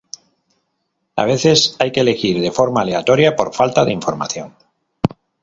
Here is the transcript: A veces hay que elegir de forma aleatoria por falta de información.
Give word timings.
A 1.15 1.25
veces 1.25 1.75
hay 1.77 1.91
que 1.91 1.99
elegir 1.99 2.41
de 2.41 2.51
forma 2.51 2.81
aleatoria 2.81 3.35
por 3.35 3.53
falta 3.53 3.85
de 3.85 3.93
información. 3.93 4.57